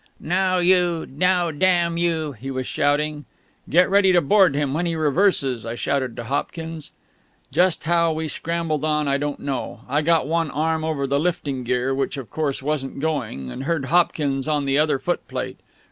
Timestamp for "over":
10.83-11.05